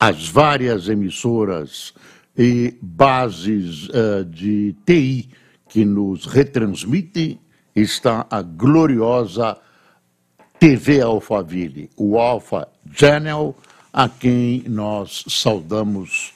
as 0.00 0.26
várias 0.26 0.88
emissoras 0.88 1.92
e 2.36 2.74
bases 2.80 3.88
uh, 3.90 4.24
de 4.24 4.74
TI 4.86 5.28
que 5.68 5.84
nos 5.84 6.24
retransmitem 6.24 7.38
está 7.76 8.26
a 8.30 8.40
gloriosa 8.40 9.58
TV 10.58 11.02
Alphaville, 11.02 11.90
o 11.96 12.18
Alpha 12.18 12.66
Channel, 12.92 13.54
a 13.92 14.08
quem 14.08 14.64
nós 14.66 15.24
saudamos 15.28 16.32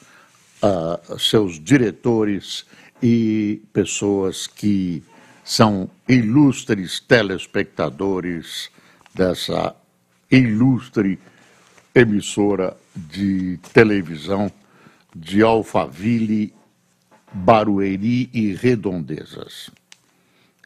uh, 0.63 1.19
seus 1.19 1.59
diretores 1.59 2.67
e 3.03 3.63
pessoas 3.73 4.47
que 4.47 5.03
são 5.43 5.89
ilustres 6.07 7.01
telespectadores 7.01 8.71
dessa 9.15 9.75
ilustre 10.31 11.19
emissora 11.95 12.77
de 12.95 13.59
televisão 13.73 14.51
de 15.15 15.43
Alphaville, 15.43 16.53
Barueri 17.33 18.29
e 18.33 18.53
Redondezas. 18.55 19.71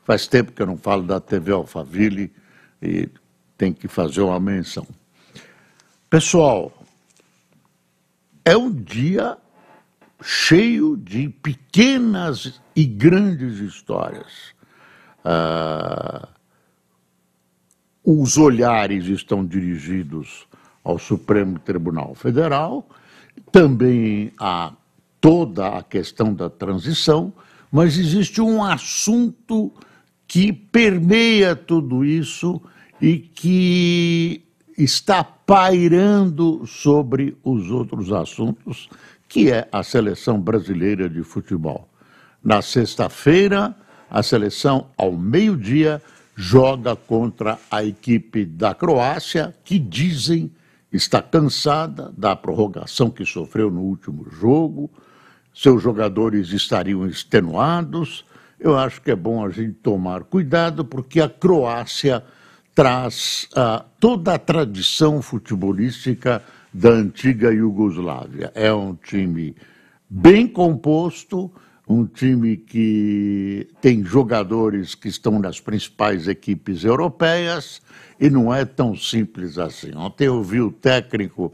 Faz 0.04 0.26
tempo 0.26 0.52
que 0.52 0.62
eu 0.62 0.66
não 0.66 0.78
falo 0.78 1.02
da 1.02 1.20
TV 1.20 1.52
Alphaville 1.52 2.32
e 2.80 3.08
tem 3.58 3.72
que 3.72 3.88
fazer 3.88 4.22
uma 4.22 4.40
menção. 4.40 4.86
Pessoal, 6.08 6.72
é 8.42 8.56
um 8.56 8.72
dia 8.72 9.36
cheio 10.22 10.96
de 10.96 11.28
pequenas 11.28 12.60
e 12.74 12.86
grandes 12.86 13.58
histórias. 13.58 14.54
Ah, 15.22 16.28
os 18.02 18.38
olhares 18.38 19.04
estão 19.06 19.44
dirigidos 19.44 20.47
ao 20.88 20.98
Supremo 20.98 21.58
Tribunal 21.58 22.14
Federal, 22.14 22.88
também 23.52 24.32
a 24.38 24.72
toda 25.20 25.76
a 25.76 25.82
questão 25.82 26.32
da 26.32 26.48
transição, 26.48 27.30
mas 27.70 27.98
existe 27.98 28.40
um 28.40 28.64
assunto 28.64 29.70
que 30.26 30.50
permeia 30.50 31.54
tudo 31.54 32.04
isso 32.04 32.60
e 33.00 33.18
que 33.18 34.42
está 34.78 35.22
pairando 35.22 36.66
sobre 36.66 37.36
os 37.44 37.70
outros 37.70 38.10
assuntos, 38.10 38.88
que 39.28 39.50
é 39.50 39.68
a 39.70 39.82
seleção 39.82 40.40
brasileira 40.40 41.08
de 41.08 41.22
futebol. 41.22 41.86
Na 42.42 42.62
sexta-feira, 42.62 43.76
a 44.10 44.22
seleção, 44.22 44.86
ao 44.96 45.12
meio-dia, 45.12 46.00
joga 46.34 46.96
contra 46.96 47.58
a 47.70 47.84
equipe 47.84 48.46
da 48.46 48.74
Croácia, 48.74 49.54
que 49.64 49.78
dizem 49.78 50.50
está 50.92 51.20
cansada 51.20 52.12
da 52.16 52.34
prorrogação 52.34 53.10
que 53.10 53.24
sofreu 53.24 53.70
no 53.70 53.82
último 53.82 54.26
jogo, 54.30 54.90
seus 55.54 55.82
jogadores 55.82 56.52
estariam 56.52 57.06
extenuados. 57.06 58.24
Eu 58.58 58.76
acho 58.76 59.02
que 59.02 59.10
é 59.10 59.16
bom 59.16 59.44
a 59.44 59.50
gente 59.50 59.74
tomar 59.74 60.24
cuidado, 60.24 60.84
porque 60.84 61.20
a 61.20 61.28
Croácia 61.28 62.24
traz 62.74 63.48
uh, 63.52 63.84
toda 63.98 64.34
a 64.34 64.38
tradição 64.38 65.20
futebolística 65.20 66.42
da 66.72 66.90
antiga 66.90 67.52
Iugoslávia. 67.52 68.52
É 68.54 68.72
um 68.72 68.94
time 68.94 69.56
bem 70.08 70.46
composto, 70.46 71.50
um 71.88 72.06
time 72.06 72.56
que 72.56 73.68
tem 73.80 74.04
jogadores 74.04 74.94
que 74.94 75.08
estão 75.08 75.38
nas 75.38 75.58
principais 75.58 76.28
equipes 76.28 76.84
europeias 76.84 77.82
e 78.20 78.28
não 78.28 78.52
é 78.52 78.64
tão 78.64 78.96
simples 78.96 79.58
assim. 79.58 79.94
Ontem 79.94 80.26
eu 80.26 80.42
vi 80.42 80.60
o 80.60 80.72
técnico 80.72 81.52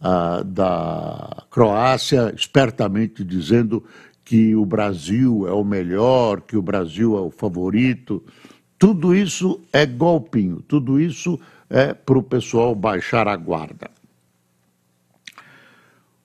ah, 0.00 0.42
da 0.44 1.44
Croácia 1.50 2.32
espertamente 2.36 3.24
dizendo 3.24 3.84
que 4.24 4.54
o 4.54 4.64
Brasil 4.64 5.46
é 5.48 5.52
o 5.52 5.64
melhor, 5.64 6.40
que 6.40 6.56
o 6.56 6.62
Brasil 6.62 7.16
é 7.16 7.20
o 7.20 7.30
favorito. 7.30 8.22
Tudo 8.78 9.14
isso 9.14 9.60
é 9.72 9.86
golpinho, 9.86 10.62
tudo 10.66 11.00
isso 11.00 11.38
é 11.68 11.94
para 11.94 12.18
o 12.18 12.22
pessoal 12.22 12.74
baixar 12.74 13.28
a 13.28 13.36
guarda. 13.36 13.90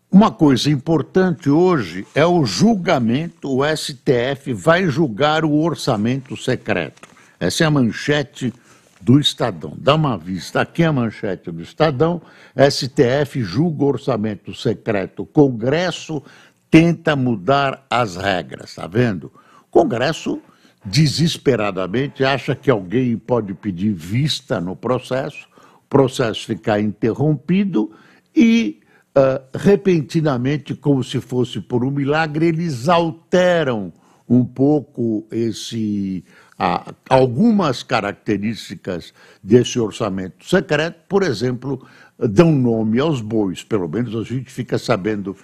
Uma 0.09 0.31
coisa 0.31 0.71
importante 0.71 1.49
hoje 1.49 2.07
é 2.15 2.25
o 2.25 2.45
julgamento, 2.45 3.49
o 3.49 3.63
STF 3.63 4.53
vai 4.53 4.87
julgar 4.87 5.43
o 5.43 5.53
orçamento 5.53 6.35
secreto. 6.35 7.07
Essa 7.39 7.65
é 7.65 7.67
a 7.67 7.71
manchete 7.71 8.53
do 9.01 9.19
Estadão. 9.19 9.73
Dá 9.77 9.95
uma 9.95 10.17
vista, 10.17 10.61
aqui 10.61 10.83
a 10.83 10.91
manchete 10.91 11.51
do 11.51 11.61
Estadão, 11.61 12.21
STF 12.55 13.41
julga 13.41 13.85
orçamento 13.85 14.53
secreto, 14.53 15.25
Congresso 15.25 16.23
tenta 16.69 17.15
mudar 17.15 17.85
as 17.89 18.15
regras, 18.15 18.75
tá 18.75 18.87
vendo? 18.87 19.31
Congresso 19.69 20.41
desesperadamente 20.83 22.23
acha 22.23 22.55
que 22.55 22.71
alguém 22.71 23.17
pode 23.17 23.53
pedir 23.53 23.93
vista 23.93 24.59
no 24.59 24.75
processo, 24.75 25.47
o 25.85 25.87
processo 25.89 26.45
ficar 26.45 26.79
interrompido 26.79 27.91
e 28.35 28.79
uh, 29.17 29.57
repentinamente, 29.57 30.75
como 30.75 31.03
se 31.03 31.19
fosse 31.19 31.59
por 31.59 31.83
um 31.83 31.91
milagre, 31.91 32.47
eles 32.47 32.87
alteram 32.87 33.91
um 34.29 34.43
pouco 34.43 35.25
esse 35.31 36.23
uh, 36.59 36.93
algumas 37.09 37.83
características 37.83 39.13
desse 39.43 39.79
orçamento 39.79 40.45
secreto, 40.45 40.99
por 41.07 41.23
exemplo, 41.23 41.85
dão 42.17 42.51
nome 42.51 42.99
aos 42.99 43.21
bois, 43.21 43.63
pelo 43.63 43.87
menos 43.87 44.15
a 44.15 44.23
gente 44.23 44.51
fica 44.51 44.77
sabendo 44.77 45.35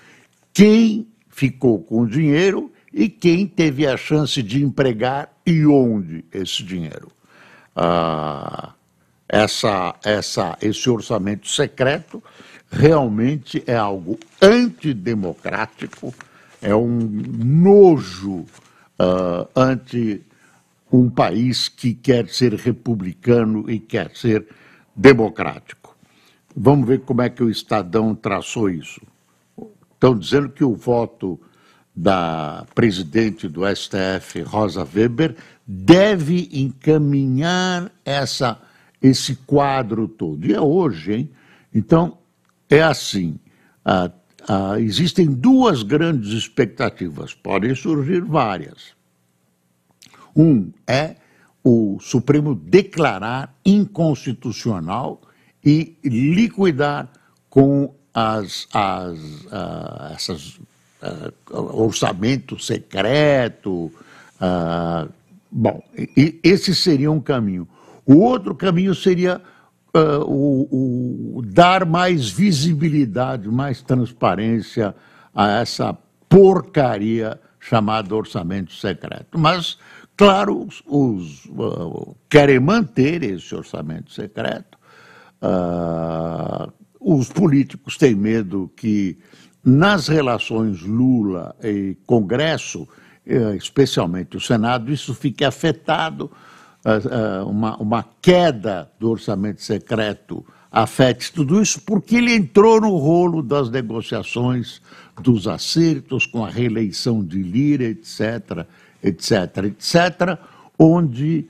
quem 0.53 1.07
ficou 1.29 1.79
com 1.79 2.01
o 2.01 2.07
dinheiro 2.07 2.72
e 2.91 3.09
quem 3.09 3.47
teve 3.47 3.88
a 3.88 3.97
chance 3.97 4.41
de 4.41 4.63
empregar 4.63 5.31
e 5.46 5.66
onde 5.66 6.24
esse 6.31 6.63
dinheiro. 6.63 7.12
Uh, 7.75 8.72
essa, 9.28 9.95
essa, 10.03 10.56
esse 10.62 10.88
orçamento 10.90 11.47
secreto 11.47 12.24
realmente 12.69 13.63
é 13.66 13.75
algo 13.75 14.19
antidemocrático, 14.41 16.13
é 16.62 16.75
um 16.75 17.09
nojo 17.44 18.45
uh, 19.00 19.47
ante 19.56 20.22
um 20.94 21.09
país 21.09 21.68
que 21.68 21.96
quer 21.96 22.28
ser 22.30 22.54
republicano 22.54 23.68
e 23.70 23.80
quer 23.80 24.12
ser 24.16 24.48
democrático. 24.96 25.98
Vamos 26.56 26.88
ver 26.88 27.02
como 27.02 27.24
é 27.24 27.30
que 27.31 27.44
o 27.44 27.50
Estadão 27.50 28.14
traçou 28.14 28.70
isso. 28.70 29.02
Estão 29.92 30.16
dizendo 30.16 30.50
que 30.50 30.64
o 30.64 30.76
voto 30.76 31.42
da 31.96 32.64
presidente 32.76 33.48
do 33.48 33.62
STF, 33.76 34.44
Rosa 34.44 34.88
Weber, 34.94 35.36
deve 35.66 36.48
encaminhar 36.52 37.92
essa, 38.06 38.62
esse 39.02 39.36
quadro 39.36 40.08
todo. 40.08 40.46
E 40.46 40.54
é 40.54 40.62
hoje, 40.62 41.14
hein? 41.14 41.30
Então, 41.74 42.20
é 42.69 42.84
assim: 42.84 43.39
ah, 43.84 44.12
ah, 44.48 44.80
existem 44.80 45.25
duas 45.25 45.81
grandes 45.81 46.34
expectativas, 46.34 47.34
podem 47.34 47.74
surgir 47.74 48.22
várias. 48.22 48.94
Um 50.35 50.71
é 50.88 51.15
o 51.63 51.97
Supremo 52.01 52.56
declarar 52.56 53.56
inconstitucional 53.65 55.21
e 55.63 55.95
liquidar 56.03 57.09
com 57.50 57.94
as, 58.13 58.68
as 58.74 59.18
uh, 59.45 60.13
essas 60.13 60.59
uh, 61.03 61.33
orçamento 61.51 62.59
secreto. 62.59 63.91
Uh, 64.41 65.09
bom, 65.51 65.81
e, 65.97 66.39
esse 66.44 66.75
seria 66.75 67.12
um 67.12 67.21
caminho. 67.21 67.68
O 68.06 68.18
outro 68.18 68.53
caminho 68.53 68.94
seria 68.94 69.41
uh, 69.95 70.24
o, 70.25 71.38
o, 71.38 71.41
dar 71.41 71.86
mais 71.86 72.29
visibilidade, 72.29 73.47
mais 73.50 73.81
transparência 73.81 74.95
a 75.33 75.59
essa 75.59 75.97
porcaria 76.27 77.39
chamada 77.59 78.13
orçamento 78.13 78.74
secreto. 78.74 79.38
Mas, 79.38 79.77
claro, 80.15 80.65
os, 80.68 80.83
os 80.86 81.45
uh, 81.45 82.15
querem 82.30 82.60
manter 82.60 83.24
esse 83.24 83.54
orçamento 83.54 84.12
secreto. 84.12 84.77
Uh, 85.42 86.71
os 87.00 87.27
políticos 87.30 87.98
têm 87.98 88.15
medo 88.15 88.71
que 88.77 89.18
nas 89.63 90.07
relações 90.07 90.81
Lula 90.81 91.56
e 91.63 91.98
Congresso, 92.06 92.88
eh, 93.25 93.56
especialmente 93.56 94.36
o 94.36 94.42
Senado, 94.42 94.92
isso 94.92 95.13
fique 95.13 95.45
afetado, 95.45 96.30
eh, 96.86 96.89
eh, 96.92 97.44
uma, 97.44 97.77
uma 97.77 98.06
queda 98.21 98.92
do 99.00 99.10
orçamento 99.10 99.62
secreto 99.62 100.45
afete 100.69 101.31
tudo 101.31 101.62
isso, 101.62 101.80
porque 101.81 102.15
ele 102.15 102.33
entrou 102.33 102.81
no 102.81 102.98
rolo 102.98 103.44
das 103.44 103.69
negociações, 103.69 104.81
dos 105.21 105.48
acertos 105.48 106.25
com 106.25 106.44
a 106.44 106.50
reeleição 106.50 107.24
de 107.24 107.44
Lira, 107.44 107.83
etc., 107.83 108.65
etc., 109.03 109.65
etc., 109.65 110.39
onde 110.79 111.47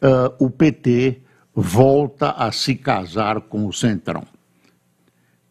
uh, 0.00 0.44
o 0.44 0.48
PT 0.48 1.20
volta 1.54 2.30
a 2.30 2.50
se 2.50 2.74
casar 2.74 3.40
com 3.42 3.66
o 3.66 3.72
Centrão. 3.72 4.24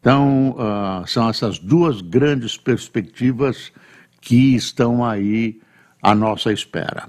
Então, 0.00 0.56
uh, 0.58 1.06
são 1.06 1.28
essas 1.28 1.58
duas 1.58 2.00
grandes 2.00 2.56
perspectivas 2.56 3.72
que 4.20 4.56
estão 4.56 5.04
aí 5.04 5.60
à 6.02 6.14
nossa 6.14 6.52
espera. 6.52 7.08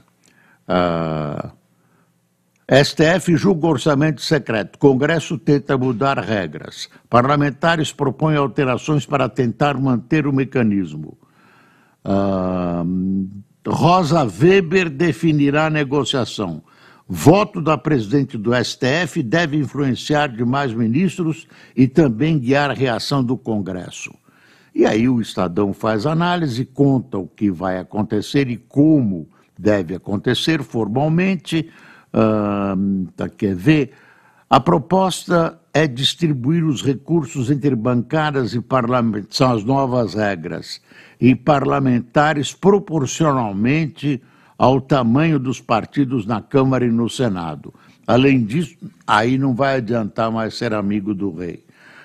Uh, 0.68 1.52
STF 2.72 3.36
julga 3.36 3.68
orçamento 3.68 4.22
secreto. 4.22 4.80
Congresso 4.80 5.38
tenta 5.38 5.78
mudar 5.78 6.18
regras. 6.20 6.88
Parlamentares 7.10 7.92
propõem 7.92 8.38
alterações 8.38 9.06
para 9.06 9.28
tentar 9.28 9.78
manter 9.78 10.28
o 10.28 10.34
mecanismo. 10.34 11.18
Uh, 12.06 13.44
Rosa 13.68 14.24
Weber 14.24 14.90
definirá 14.90 15.68
a 15.68 15.70
negociação. 15.70 16.62
Voto 17.08 17.62
da 17.62 17.78
presidente 17.78 18.38
do 18.38 18.52
STF 18.56 19.22
deve 19.22 19.58
influenciar 19.58 20.28
demais 20.28 20.74
ministros 20.74 21.48
e 21.76 21.88
também 21.88 22.40
guiar 22.40 22.72
a 22.72 22.74
reação 22.74 23.24
do 23.24 23.38
Congresso. 23.38 24.14
E 24.74 24.86
aí 24.86 25.08
o 25.08 25.22
Estadão 25.22 25.74
faz 25.74 26.06
análise, 26.06 26.66
conta 26.66 27.18
o 27.18 27.28
que 27.28 27.52
vai 27.52 27.78
acontecer 27.78 28.50
e 28.50 28.58
como 28.58 29.28
deve 29.58 29.96
acontecer 29.96 30.64
formalmente. 30.64 31.70
Uh, 32.14 33.30
quer 33.38 33.56
ver? 33.56 33.92
A 34.50 34.60
proposta 34.60 35.60
é 35.74 35.88
distribuir 35.88 36.64
os 36.64 36.84
recursos 36.84 37.50
entre 37.50 37.76
bancárias 37.76 38.54
e 38.54 38.62
parlamentares, 38.62 39.36
são 39.36 39.52
as 39.52 39.64
novas 39.64 40.14
regras, 40.14 40.80
e 41.24 41.34
parlamentares 41.34 42.54
proporcionalmente 42.54 44.22
ao 44.58 44.82
tamanho 44.82 45.40
dos 45.40 45.62
partidos 45.62 46.26
na 46.26 46.42
Câmara 46.42 46.86
e 46.86 46.92
no 46.92 47.10
Senado. 47.10 47.74
Além 48.06 48.44
disso, 48.44 48.76
aí 49.08 49.38
não 49.38 49.56
vai 49.56 49.78
adiantar 49.78 50.30
mais 50.30 50.56
ser 50.56 50.74
amigo 50.74 51.16
do 51.16 51.34
rei. 51.34 51.64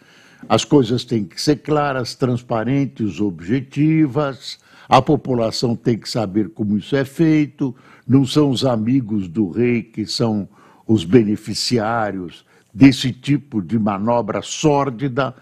as 0.49 0.65
coisas 0.65 1.05
têm 1.05 1.23
que 1.23 1.41
ser 1.41 1.55
claras, 1.59 2.15
transparentes, 2.15 3.21
objetivas, 3.21 4.59
a 4.89 5.01
população 5.01 5.73
tem 5.73 5.97
que 5.97 6.09
saber 6.09 6.49
como 6.49 6.77
isso 6.77 6.97
é 6.97 7.05
feito, 7.05 7.73
não 8.05 8.25
são 8.25 8.49
os 8.49 8.65
amigos 8.65 9.29
do 9.29 9.51
rei 9.51 9.81
que 9.81 10.05
são 10.05 10.45
os 10.85 11.05
beneficiários 11.05 12.45
desse 12.73 13.13
tipo 13.13 13.61
de 13.61 13.79
manobra 13.79 14.41
sórdida. 14.41 15.33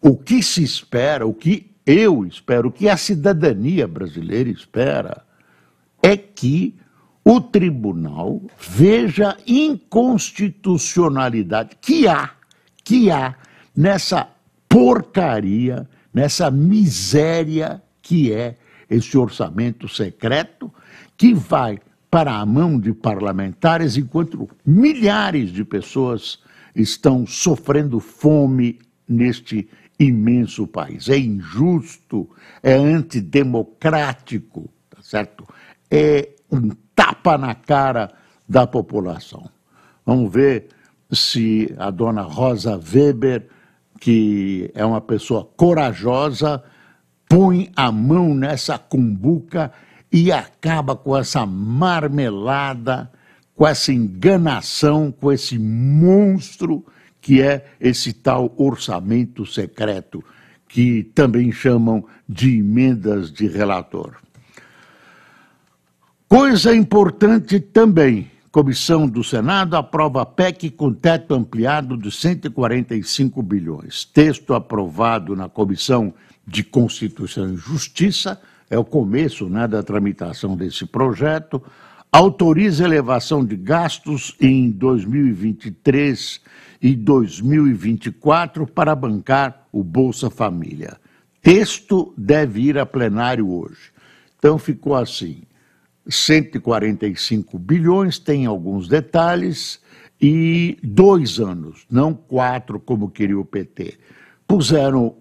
O 0.00 0.16
que 0.16 0.42
se 0.42 0.62
espera, 0.62 1.26
o 1.26 1.34
que 1.34 1.70
eu 1.84 2.24
espero, 2.24 2.70
o 2.70 2.72
que 2.72 2.88
a 2.88 2.96
cidadania 2.96 3.86
brasileira 3.86 4.48
espera, 4.48 5.28
é 6.02 6.16
que 6.16 6.74
o 7.24 7.40
tribunal 7.40 8.42
veja 8.58 9.36
inconstitucionalidade 9.46 11.76
que 11.80 12.08
há, 12.08 12.30
que 12.82 13.08
há 13.10 13.36
nessa 13.76 14.28
porcaria, 14.68 15.88
nessa 16.12 16.50
miséria 16.50 17.80
que 18.00 18.32
é 18.32 18.56
esse 18.88 19.16
orçamento 19.16 19.88
secreto 19.88 20.72
que 21.16 21.32
vai 21.34 21.78
para 22.10 22.34
a 22.34 22.44
mão 22.44 22.80
de 22.80 22.92
parlamentares 22.92 23.96
enquanto 23.96 24.50
milhares 24.66 25.52
de 25.52 25.64
pessoas 25.64 26.40
estão 26.74 27.24
sofrendo 27.26 28.00
fome 28.00 28.80
neste 29.08 29.68
imenso 29.98 30.66
país. 30.66 31.08
É 31.08 31.18
injusto, 31.18 32.28
é 32.62 32.74
antidemocrático, 32.74 34.68
tá 34.88 35.02
certo? 35.02 35.46
É 35.90 36.30
um 36.50 36.70
tapa 36.94 37.36
na 37.36 37.54
cara 37.54 38.10
da 38.48 38.66
população. 38.66 39.48
Vamos 40.04 40.32
ver 40.32 40.68
se 41.12 41.74
a 41.78 41.90
dona 41.90 42.22
Rosa 42.22 42.78
Weber, 42.78 43.48
que 44.00 44.70
é 44.74 44.84
uma 44.84 45.00
pessoa 45.00 45.44
corajosa, 45.56 46.62
põe 47.28 47.70
a 47.76 47.92
mão 47.92 48.34
nessa 48.34 48.78
cumbuca 48.78 49.72
e 50.12 50.32
acaba 50.32 50.96
com 50.96 51.16
essa 51.16 51.46
marmelada, 51.46 53.10
com 53.54 53.66
essa 53.66 53.92
enganação, 53.92 55.12
com 55.12 55.30
esse 55.30 55.58
monstro 55.58 56.84
que 57.20 57.42
é 57.42 57.66
esse 57.80 58.12
tal 58.12 58.52
orçamento 58.56 59.44
secreto, 59.44 60.24
que 60.66 61.04
também 61.14 61.52
chamam 61.52 62.04
de 62.28 62.58
emendas 62.58 63.30
de 63.30 63.46
relator. 63.46 64.16
Coisa 66.30 66.72
importante 66.72 67.58
também: 67.58 68.30
Comissão 68.52 69.08
do 69.08 69.24
Senado 69.24 69.74
aprova 69.74 70.22
a 70.22 70.24
PEC 70.24 70.70
com 70.70 70.94
teto 70.94 71.34
ampliado 71.34 71.96
de 71.96 72.08
145 72.08 73.42
bilhões. 73.42 74.04
Texto 74.04 74.54
aprovado 74.54 75.34
na 75.34 75.48
Comissão 75.48 76.14
de 76.46 76.62
Constituição 76.62 77.52
e 77.52 77.56
Justiça, 77.56 78.40
é 78.70 78.78
o 78.78 78.84
começo 78.84 79.48
né, 79.48 79.66
da 79.66 79.82
tramitação 79.82 80.56
desse 80.56 80.86
projeto, 80.86 81.60
autoriza 82.12 82.84
elevação 82.84 83.44
de 83.44 83.56
gastos 83.56 84.36
em 84.40 84.70
2023 84.70 86.40
e 86.80 86.94
2024 86.94 88.68
para 88.68 88.94
bancar 88.94 89.66
o 89.72 89.82
Bolsa 89.82 90.30
Família. 90.30 90.96
Texto 91.42 92.14
deve 92.16 92.60
ir 92.60 92.78
a 92.78 92.86
plenário 92.86 93.50
hoje. 93.50 93.90
Então 94.38 94.58
ficou 94.58 94.94
assim: 94.94 95.42
145 96.10 97.58
bilhões, 97.58 98.18
tem 98.18 98.46
alguns 98.46 98.88
detalhes, 98.88 99.80
e 100.20 100.76
dois 100.82 101.38
anos, 101.40 101.86
não 101.90 102.12
quatro, 102.12 102.78
como 102.78 103.10
queria 103.10 103.38
o 103.38 103.44
PT. 103.44 103.94
Puseram 104.46 105.14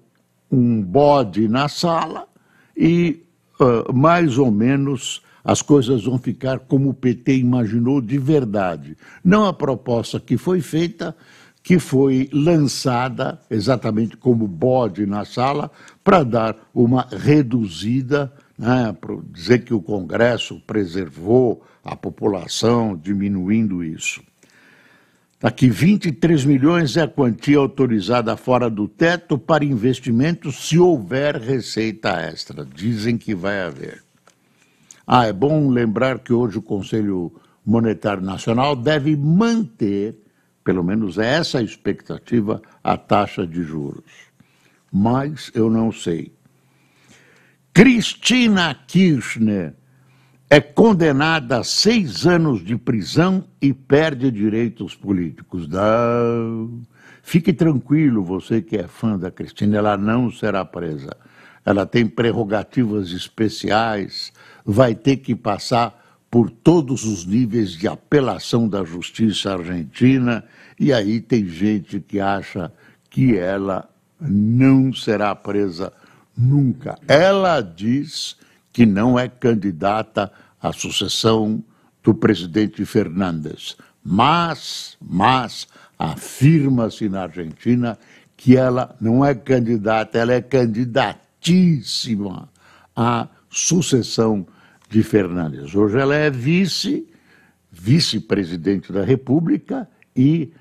um 0.51 0.81
bode 0.81 1.48
na 1.48 1.69
sala 1.69 2.27
e, 2.75 3.24
uh, 3.60 3.93
mais 3.93 4.38
ou 4.38 4.51
menos, 4.51 5.22
as 5.43 5.62
coisas 5.62 6.03
vão 6.03 6.17
ficar 6.17 6.60
como 6.60 6.89
o 6.89 6.93
PT 6.93 7.38
imaginou 7.38 8.01
de 8.01 8.17
verdade. 8.17 8.98
Não 9.24 9.46
a 9.46 9.53
proposta 9.53 10.19
que 10.19 10.38
foi 10.38 10.60
feita, 10.60 11.15
que 11.63 11.79
foi 11.79 12.29
lançada 12.34 13.39
exatamente 13.50 14.17
como 14.17 14.48
bode 14.48 15.05
na 15.05 15.24
sala, 15.24 15.72
para 16.03 16.24
dar 16.24 16.55
uma 16.74 17.08
reduzida 17.10 18.34
né, 18.60 18.94
dizer 19.32 19.63
que 19.63 19.74
o 19.74 19.82
Congresso 19.82 20.60
preservou 20.68 21.63
a 21.82 21.96
população, 21.96 22.98
diminuindo 22.98 23.82
isso. 23.82 24.22
Aqui, 25.42 25.70
23 25.70 26.44
milhões 26.44 26.98
é 26.98 27.04
a 27.04 27.08
quantia 27.08 27.58
autorizada 27.58 28.36
fora 28.36 28.70
do 28.70 28.89
teto 28.89 29.38
para 29.38 29.63
investimentos 29.63 30.68
se 30.68 30.78
houver 30.78 31.38
receita 31.38 32.10
extra. 32.20 32.66
Dizem 32.66 33.18
que 33.18 33.34
vai 33.34 33.62
haver. 33.62 34.04
Ah, 35.08 35.25
é 35.28 35.32
bom 35.32 35.70
lembrar 35.70 36.20
que 36.20 36.34
hoje 36.34 36.58
o 36.58 36.62
Conselho 36.62 37.32
Monetário 37.66 38.22
Nacional 38.22 38.75
deve 38.75 39.16
manter, 39.16 40.18
pelo 40.66 40.84
menos 40.84 41.18
essa 41.18 41.62
expectativa, 41.62 42.62
a 42.84 42.98
taxa 42.98 43.48
de 43.48 43.63
juros. 43.63 44.04
Mas 44.92 45.50
eu 45.56 45.70
não 45.70 45.94
sei. 45.94 46.34
Cristina 47.79 48.75
Kirchner 48.75 49.74
é 50.50 50.59
condenada 50.59 51.59
a 51.59 51.63
seis 51.63 52.27
anos 52.27 52.62
de 52.62 52.75
prisão 52.75 53.45
e 53.62 53.71
perde 53.74 54.29
direitos 54.29 54.93
políticos. 54.93 55.65
Não. 55.65 56.81
Fique 57.24 57.53
tranquilo, 57.53 58.21
você 58.21 58.62
que 58.62 58.75
é 58.75 58.86
fã 58.86 59.17
da 59.17 59.31
Cristina, 59.31 59.77
ela 59.77 59.95
não 59.95 60.29
será 60.29 60.65
presa. 60.65 61.15
Ela 61.65 61.86
tem 61.86 62.05
prerrogativas 62.05 63.12
especiais, 63.12 64.33
vai 64.65 64.93
ter 64.93 65.15
que 65.15 65.33
passar 65.33 66.19
por 66.29 66.51
todos 66.51 67.05
os 67.05 67.25
níveis 67.25 67.71
de 67.71 67.88
apelação 67.88 68.67
da 68.67 68.83
justiça 68.83 69.53
argentina, 69.53 70.43
e 70.77 70.91
aí 70.91 71.21
tem 71.21 71.48
gente 71.48 72.01
que 72.01 72.19
acha 72.19 72.74
que 73.09 73.38
ela 73.38 73.89
não 74.19 74.91
será 74.91 75.33
presa 75.33 75.93
nunca. 76.39 76.98
Ela 77.08 77.62
diz 77.62 78.36
que 78.72 78.86
não 78.86 79.17
é 79.19 79.27
candidata 79.27 80.31
à 80.62 80.72
sucessão 80.72 81.62
do 82.01 82.13
presidente 82.13 82.86
Fernandes, 82.86 83.75
mas, 84.03 84.96
mas 85.01 85.67
afirma-se 85.98 87.10
na 87.10 87.24
Argentina 87.24 87.98
que 88.38 88.55
ela 88.55 88.96
não 89.01 89.25
é 89.25 89.36
candidata, 89.36 90.17
ela 90.17 90.31
é 90.31 90.41
candidatíssima 90.41 92.48
à 92.96 93.27
sucessão 93.50 94.48
de 94.89 95.03
Fernandes. 95.03 95.75
Hoje 95.75 96.00
ela 96.00 96.15
é 96.15 96.29
vice, 96.29 97.05
vice-presidente 97.69 98.93
da 98.93 99.03
República 99.03 99.89
e 100.15 100.53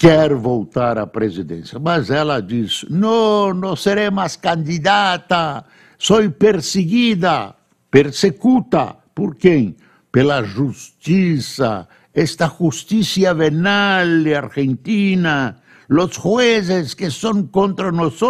quer 0.00 0.34
voltar 0.34 0.96
à 0.96 1.06
presidência. 1.06 1.78
Mas 1.78 2.08
ela 2.10 2.40
diz: 2.40 2.86
não, 2.88 3.52
não 3.52 3.76
serei 3.76 4.10
mais 4.10 4.34
candidata, 4.34 5.62
sou 5.98 6.28
perseguida, 6.30 7.54
persecuta. 7.90 8.96
Por 9.14 9.34
quem? 9.34 9.76
Pela 10.10 10.42
justiça, 10.42 11.86
esta 12.14 12.48
justiça 12.48 13.34
venal 13.34 14.06
argentina, 14.34 15.58
los 15.88 16.14
jueces 16.14 16.94
que 16.94 17.10
são 17.10 17.46
contra 17.46 17.92
nós, 17.92 18.20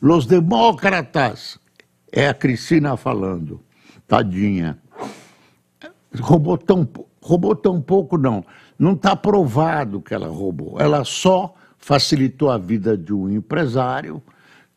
los 0.00 0.26
demócratas. 0.26 1.60
É 2.10 2.28
a 2.28 2.34
Cristina 2.34 2.96
falando, 2.96 3.60
tadinha. 4.08 4.78
Roubou 6.18 6.56
tão, 6.58 6.88
roubou 7.20 7.54
tão 7.54 7.80
pouco, 7.80 8.16
não. 8.16 8.44
Não 8.82 8.94
está 8.94 9.14
provado 9.14 10.00
que 10.00 10.12
ela 10.12 10.26
roubou. 10.26 10.74
Ela 10.80 11.04
só 11.04 11.54
facilitou 11.78 12.50
a 12.50 12.58
vida 12.58 12.98
de 12.98 13.14
um 13.14 13.30
empresário 13.30 14.20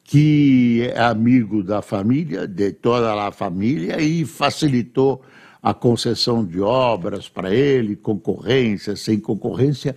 que 0.03 0.87
é 0.93 1.01
amigo 1.01 1.63
da 1.63 1.81
família, 1.81 2.47
de 2.47 2.71
toda 2.71 3.11
a 3.15 3.31
família, 3.31 3.99
e 3.99 4.23
facilitou 4.23 5.23
a 5.59 5.73
concessão 5.73 6.45
de 6.45 6.61
obras 6.61 7.27
para 7.27 7.51
ele, 7.51 7.95
concorrência, 7.95 8.95
sem 8.95 9.19
concorrência. 9.19 9.95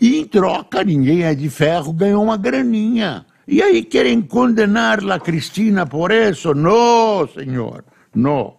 E 0.00 0.20
em 0.20 0.24
troca, 0.24 0.84
ninguém 0.84 1.24
é 1.24 1.34
de 1.34 1.50
ferro, 1.50 1.92
ganhou 1.92 2.22
uma 2.22 2.36
graninha. 2.36 3.26
E 3.44 3.60
aí 3.60 3.82
querem 3.82 4.22
condenar 4.22 5.00
a 5.10 5.18
Cristina 5.18 5.84
por 5.84 6.12
isso? 6.12 6.54
Não, 6.54 7.26
senhor, 7.26 7.84
não. 8.14 8.57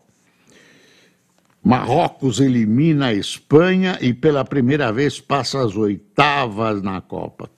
Marrocos 1.64 2.40
elimina 2.40 3.08
a 3.08 3.14
Espanha 3.14 3.98
e 4.02 4.14
pela 4.14 4.46
primeira 4.46 4.92
vez 4.92 5.20
passa 5.20 5.62
as 5.62 5.76
oitavas 5.76 6.82
na 6.82 7.02
Copa. 7.02 7.50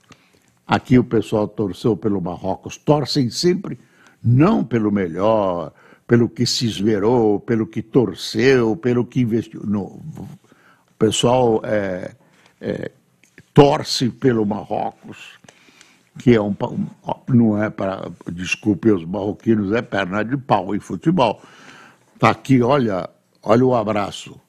Aqui 0.65 0.97
o 0.97 1.03
pessoal 1.03 1.47
torceu 1.47 1.95
pelo 1.95 2.21
Marrocos, 2.21 2.77
torcem 2.77 3.29
sempre 3.29 3.77
não 4.23 4.63
pelo 4.63 4.91
melhor, 4.91 5.73
pelo 6.07 6.29
que 6.29 6.45
se 6.45 6.65
esmerou, 6.65 7.39
pelo 7.39 7.67
que 7.67 7.81
torceu, 7.81 8.75
pelo 8.75 9.05
que 9.05 9.21
investiu. 9.21 9.61
O 9.61 9.99
pessoal 10.97 11.61
é, 11.63 12.15
é, 12.59 12.91
torce 13.53 14.09
pelo 14.09 14.45
Marrocos, 14.45 15.39
que 16.19 16.35
é 16.35 16.41
um, 16.41 16.55
não 17.29 17.61
é 17.61 17.69
para, 17.69 18.11
desculpe 18.31 18.91
os 18.91 19.05
marroquinos, 19.05 19.71
é 19.71 19.81
perna 19.81 20.23
de 20.23 20.37
pau 20.37 20.75
em 20.75 20.79
futebol. 20.79 21.41
Está 22.15 22.29
aqui, 22.29 22.61
olha, 22.61 23.09
Olha 23.43 23.65
o 23.65 23.75
abraço. 23.75 24.39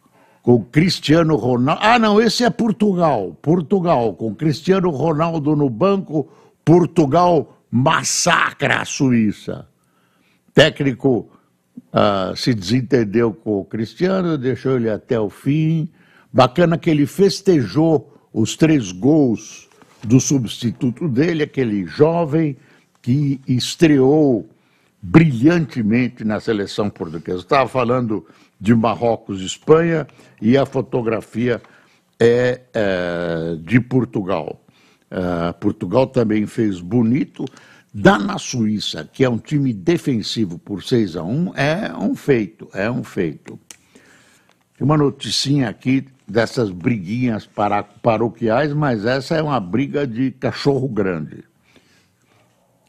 Com 0.42 0.62
Cristiano 0.64 1.36
Ronaldo. 1.36 1.80
Ah, 1.82 1.98
não, 1.98 2.20
esse 2.20 2.44
é 2.44 2.50
Portugal. 2.50 3.36
Portugal. 3.40 4.14
Com 4.14 4.34
Cristiano 4.34 4.90
Ronaldo 4.90 5.54
no 5.54 5.70
banco, 5.70 6.28
Portugal 6.64 7.58
massacra 7.70 8.80
a 8.80 8.84
Suíça. 8.84 9.66
Técnico 10.52 11.30
uh, 11.76 12.36
se 12.36 12.52
desentendeu 12.52 13.32
com 13.32 13.60
o 13.60 13.64
Cristiano, 13.64 14.36
deixou 14.36 14.76
ele 14.76 14.90
até 14.90 15.18
o 15.18 15.30
fim. 15.30 15.88
Bacana 16.32 16.76
que 16.76 16.90
ele 16.90 17.06
festejou 17.06 18.12
os 18.32 18.56
três 18.56 18.92
gols 18.92 19.68
do 20.02 20.20
substituto 20.20 21.08
dele, 21.08 21.44
aquele 21.44 21.86
jovem 21.86 22.56
que 23.00 23.40
estreou 23.46 24.48
brilhantemente 25.00 26.24
na 26.24 26.40
seleção 26.40 26.88
portuguesa. 26.88 27.40
Estava 27.40 27.68
falando 27.68 28.26
de 28.62 28.76
Marrocos 28.76 29.42
e 29.42 29.44
Espanha 29.44 30.06
e 30.40 30.56
a 30.56 30.64
fotografia 30.64 31.60
é, 32.18 32.60
é 32.72 33.56
de 33.60 33.80
Portugal. 33.80 34.64
É, 35.10 35.52
Portugal 35.54 36.06
também 36.06 36.46
fez 36.46 36.80
bonito. 36.80 37.44
Dá 37.92 38.16
na 38.20 38.38
Suíça, 38.38 39.04
que 39.12 39.24
é 39.24 39.28
um 39.28 39.36
time 39.36 39.72
defensivo 39.72 40.60
por 40.60 40.84
6 40.84 41.16
a 41.16 41.24
1 41.24 41.52
é 41.56 41.92
um 41.96 42.14
feito, 42.14 42.68
é 42.72 42.88
um 42.88 43.02
feito. 43.02 43.58
Tem 44.78 44.84
uma 44.84 44.96
noticinha 44.96 45.68
aqui 45.68 46.06
dessas 46.26 46.70
briguinhas 46.70 47.48
paroquiais, 48.00 48.72
mas 48.72 49.04
essa 49.04 49.34
é 49.34 49.42
uma 49.42 49.58
briga 49.58 50.06
de 50.06 50.30
cachorro 50.30 50.88
grande. 50.88 51.42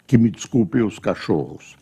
Que 0.05 0.19
me 0.19 0.29
desculpem 0.29 0.83
os 0.83 0.99
cachorros. 0.99 1.75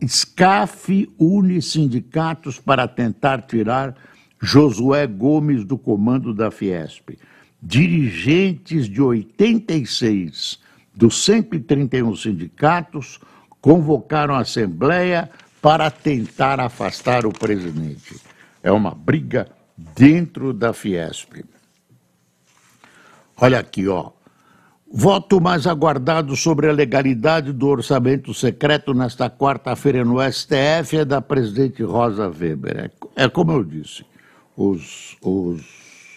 SCAF 0.00 1.08
une 1.18 1.60
sindicatos 1.62 2.58
para 2.58 2.86
tentar 2.86 3.42
tirar 3.42 3.94
Josué 4.40 5.06
Gomes 5.06 5.64
do 5.64 5.78
comando 5.78 6.34
da 6.34 6.50
Fiesp. 6.50 7.18
Dirigentes 7.62 8.88
de 8.88 9.00
86 9.00 10.60
dos 10.94 11.24
131 11.24 12.14
sindicatos 12.16 13.18
convocaram 13.60 14.34
a 14.34 14.40
Assembleia 14.40 15.30
para 15.60 15.90
tentar 15.90 16.60
afastar 16.60 17.26
o 17.26 17.32
presidente. 17.32 18.16
É 18.62 18.70
uma 18.70 18.94
briga 18.94 19.48
dentro 19.76 20.52
da 20.52 20.72
Fiesp. 20.72 21.44
Olha 23.36 23.58
aqui, 23.58 23.88
ó. 23.88 24.12
Voto 24.98 25.42
mais 25.42 25.66
aguardado 25.66 26.34
sobre 26.34 26.70
a 26.70 26.72
legalidade 26.72 27.52
do 27.52 27.66
orçamento 27.68 28.32
secreto 28.32 28.94
nesta 28.94 29.28
quarta-feira 29.28 30.02
no 30.02 30.16
STF 30.22 30.96
é 30.96 31.04
da 31.04 31.20
presidente 31.20 31.82
Rosa 31.82 32.28
Weber. 32.28 32.90
É, 33.14 33.24
é 33.24 33.28
como 33.28 33.52
eu 33.52 33.62
disse, 33.62 34.06
os, 34.56 35.14
os 35.20 35.60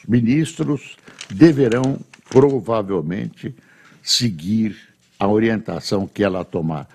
ministros 0.07 0.95
deverão 1.29 1.99
provavelmente 2.29 3.53
seguir 4.01 4.77
a 5.19 5.27
orientação 5.27 6.07
que 6.07 6.23
ela 6.23 6.45
tomar. 6.45 6.87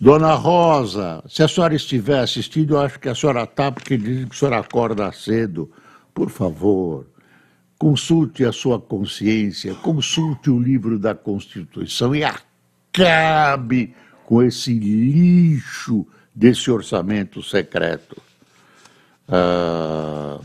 Dona 0.00 0.34
Rosa, 0.34 1.22
se 1.28 1.44
a 1.44 1.48
senhora 1.48 1.76
estiver 1.76 2.18
assistindo, 2.18 2.74
eu 2.74 2.80
acho 2.80 2.98
que 2.98 3.08
a 3.08 3.14
senhora 3.14 3.44
está, 3.44 3.70
porque 3.70 3.96
diz 3.96 4.24
que 4.24 4.32
a 4.32 4.36
senhora 4.36 4.58
acorda 4.58 5.12
cedo. 5.12 5.70
Por 6.12 6.28
favor, 6.28 7.06
consulte 7.80 8.44
a 8.44 8.52
sua 8.52 8.78
consciência, 8.78 9.74
consulte 9.76 10.50
o 10.50 10.60
livro 10.60 10.98
da 10.98 11.14
Constituição 11.14 12.14
e 12.14 12.22
acabe 12.22 13.94
com 14.26 14.42
esse 14.42 14.74
lixo 14.78 16.06
desse 16.34 16.70
orçamento 16.70 17.42
secreto. 17.42 18.20
Ah, 19.26 20.38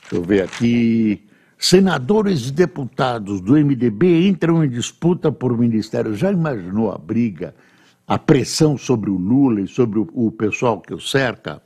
deixa 0.00 0.14
eu 0.14 0.22
ver 0.22 0.44
aqui. 0.44 1.26
Senadores 1.58 2.48
e 2.48 2.52
deputados 2.52 3.42
do 3.42 3.52
MDB 3.52 4.26
entram 4.26 4.64
em 4.64 4.70
disputa 4.70 5.30
por 5.30 5.58
ministério. 5.58 6.16
Já 6.16 6.32
imaginou 6.32 6.90
a 6.90 6.96
briga, 6.96 7.54
a 8.08 8.18
pressão 8.18 8.78
sobre 8.78 9.10
o 9.10 9.18
Lula 9.18 9.60
e 9.60 9.68
sobre 9.68 9.98
o, 9.98 10.08
o 10.14 10.32
pessoal 10.32 10.80
que 10.80 10.94
o 10.94 10.98
cerca? 10.98 11.60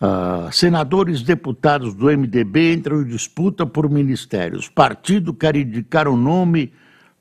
Uh, 0.00 0.52
senadores 0.52 1.22
deputados 1.22 1.94
do 1.94 2.06
MDB 2.06 2.74
entram 2.74 3.00
em 3.02 3.06
disputa 3.06 3.64
por 3.64 3.88
ministérios. 3.88 4.68
Partido 4.68 5.32
quer 5.32 5.56
indicar 5.56 6.08
um 6.08 6.16
nome 6.16 6.72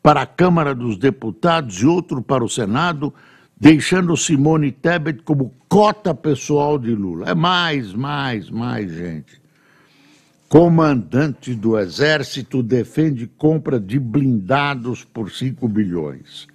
para 0.02 0.24
a 0.24 0.26
Câmara 0.26 0.76
dos 0.76 0.98
Deputados 0.98 1.82
e 1.82 1.86
outro 1.86 2.22
para 2.22 2.44
o 2.44 2.50
Senado, 2.50 3.14
deixando 3.58 4.18
Simone 4.18 4.72
Tebet 4.72 5.22
como 5.24 5.54
cota 5.70 6.14
pessoal 6.14 6.78
de 6.78 6.94
Lula. 6.94 7.30
É 7.30 7.36
mais, 7.36 7.94
mais, 7.94 8.50
mais 8.50 8.92
gente. 8.92 9.42
Comandante 10.50 11.56
do 11.56 11.80
Exército 11.80 12.62
defende 12.62 13.26
compra 13.26 13.80
de 13.80 13.98
blindados 13.98 15.04
por 15.04 15.32
5 15.32 15.68
bilhões. 15.68 16.48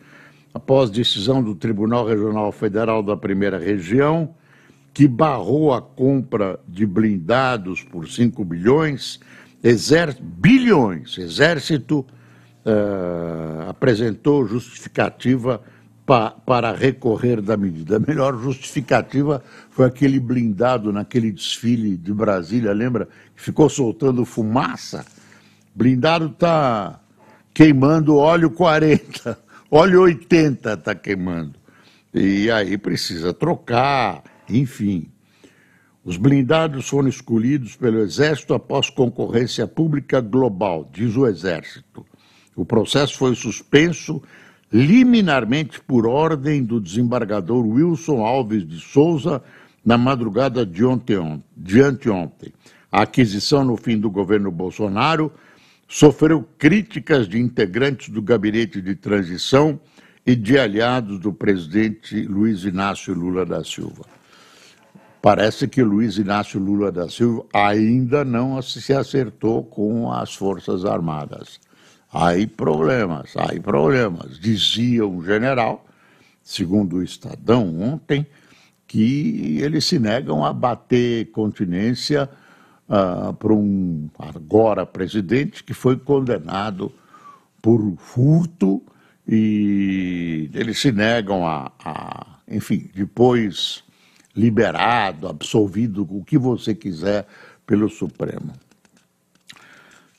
Após 0.53 0.91
decisão 0.91 1.43
do 1.43 1.55
Tribunal 1.55 2.07
Regional 2.07 2.53
Federal 2.53 3.03
da 3.03 3.17
Primeira 3.17 3.59
Região, 3.59 4.35
que 4.93 5.07
barrou 5.07 5.73
a 5.73 5.81
compra 5.81 6.59
de 6.67 6.85
blindados 6.85 7.83
por 7.83 8.09
5 8.09 8.45
bilhões, 8.45 9.21
exército, 9.63 10.23
bilhões, 10.23 11.19
Exército 11.19 12.07
uh, 12.65 13.69
apresentou 13.69 14.47
justificativa 14.47 15.63
pa, 16.05 16.31
para 16.31 16.73
recorrer 16.73 17.41
da 17.41 17.57
medida. 17.57 17.97
A 17.97 18.01
melhor 18.01 18.39
justificativa 18.41 19.43
foi 19.71 19.87
aquele 19.87 20.19
blindado 20.19 20.93
naquele 20.93 21.31
desfile 21.31 21.97
de 21.97 22.13
Brasília, 22.13 22.73
lembra? 22.73 23.09
Que 23.37 23.43
ficou 23.43 23.69
soltando 23.69 24.25
fumaça. 24.25 25.05
Blindado 25.75 26.27
está 26.27 27.01
queimando 27.55 28.17
óleo 28.17 28.51
40, 28.51 29.39
óleo 29.71 30.03
80 30.03 30.73
está 30.73 30.95
queimando. 30.95 31.55
E 32.13 32.51
aí 32.51 32.79
precisa 32.79 33.35
trocar, 33.35 34.23
enfim. 34.49 35.11
Os 36.05 36.17
blindados 36.17 36.89
foram 36.89 37.09
escolhidos 37.09 37.77
pelo 37.77 37.99
Exército 37.99 38.55
após 38.55 38.89
concorrência 38.89 39.67
pública 39.67 40.21
global, 40.21 40.89
diz 40.93 41.17
o 41.17 41.27
Exército. 41.27 42.07
O 42.57 42.65
processo 42.65 43.19
foi 43.19 43.35
suspenso 43.35 44.23
liminarmente 44.73 45.81
por 45.81 46.07
ordem 46.07 46.63
do 46.63 46.81
desembargador 46.81 47.67
Wilson 47.67 48.25
Alves 48.25 48.67
de 48.67 48.81
Souza 48.81 49.43
na 49.85 49.97
madrugada 49.97 50.65
de, 50.65 50.85
ontem, 50.85 51.43
de 51.57 51.81
anteontem. 51.81 52.53
A 52.91 53.03
aquisição 53.03 53.65
no 53.65 53.77
fim 53.77 53.99
do 53.99 54.11
governo 54.11 54.51
Bolsonaro 54.51 55.33
sofreu 55.87 56.47
críticas 56.59 57.29
de 57.29 57.39
integrantes 57.39 58.09
do 58.09 58.21
gabinete 58.21 58.81
de 58.81 58.95
transição 58.95 59.81
e 60.27 60.37
de 60.37 60.59
aliados 60.59 61.19
do 61.19 61.33
presidente 61.33 62.23
Luiz 62.23 62.65
Inácio 62.65 63.15
Lula 63.15 63.47
da 63.47 63.65
Silva. 63.65 64.05
Parece 65.21 65.67
que 65.67 65.83
Luiz 65.83 66.17
Inácio 66.17 66.61
Lula 66.61 66.93
da 66.93 67.09
Silva 67.09 67.45
ainda 67.53 68.25
não 68.25 68.61
se 68.63 68.93
acertou 68.93 69.65
com 69.65 70.13
as 70.13 70.35
Forças 70.35 70.85
Armadas. 70.85 71.61
Aí 72.13 72.47
problemas, 72.47 73.37
aí 73.37 73.61
problemas. 73.61 74.39
Dizia 74.39 75.07
um 75.07 75.23
general, 75.23 75.85
segundo 76.43 76.97
o 76.97 77.03
Estadão 77.03 77.81
ontem, 77.81 78.27
que 78.87 79.59
eles 79.61 79.85
se 79.85 79.99
negam 79.99 80.45
a 80.45 80.53
bater 80.53 81.27
continência 81.33 82.31
uh, 82.89 83.35
para 83.35 83.53
um 83.53 84.09
agora 84.19 84.87
presidente 84.87 85.63
que 85.63 85.75
foi 85.75 85.97
condenado 85.99 86.91
por 87.61 87.81
furto 87.99 88.83
e 89.27 90.49
eles 90.55 90.79
se 90.81 90.91
negam 90.91 91.47
a, 91.47 91.71
a 91.85 92.39
enfim, 92.49 92.89
depois 92.95 93.85
liberado, 94.39 95.27
absolvido, 95.27 96.07
o 96.09 96.25
que 96.25 96.39
você 96.39 96.73
quiser 96.73 97.27
pelo 97.67 97.91
Supremo. 97.91 98.53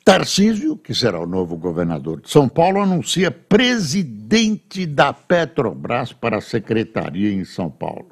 Tarcísio, 0.04 0.76
que 0.76 0.94
será 0.94 1.18
o 1.18 1.26
novo 1.26 1.56
governador 1.56 2.20
de 2.20 2.30
São 2.30 2.48
Paulo, 2.48 2.80
anuncia 2.80 3.30
presidente 3.30 4.84
da 4.84 5.12
Petrobras 5.12 6.12
para 6.12 6.38
a 6.38 6.40
secretaria 6.42 7.32
em 7.32 7.44
São 7.44 7.70
Paulo. 7.70 8.10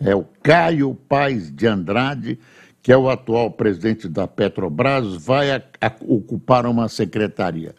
É 0.00 0.14
o 0.14 0.24
Caio 0.42 0.94
Paes 0.94 1.54
de 1.54 1.66
Andrade, 1.66 2.38
que 2.82 2.90
é 2.90 2.96
o 2.96 3.10
atual 3.10 3.50
presidente 3.50 4.08
da 4.08 4.26
Petrobras, 4.26 5.14
vai 5.16 5.50
a, 5.50 5.62
a 5.80 5.92
ocupar 6.00 6.64
uma 6.64 6.88
secretaria. 6.88 7.74